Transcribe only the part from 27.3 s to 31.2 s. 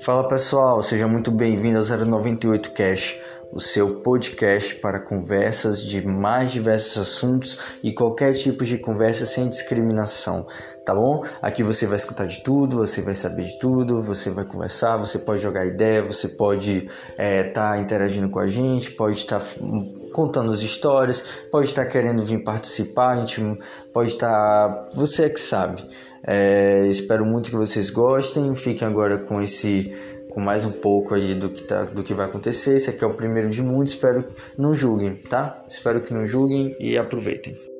que vocês gostem. Fiquem agora com esse com mais um pouco